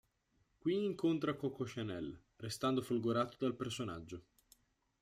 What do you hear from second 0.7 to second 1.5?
incontra